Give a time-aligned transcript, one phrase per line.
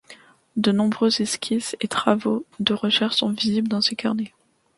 [0.55, 4.33] De nombreuses esquisses et travaux de recherches sont visibles dans ses carnets.